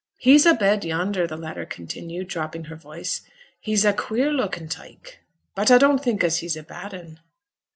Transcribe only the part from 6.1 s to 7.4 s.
as he's a bad un.'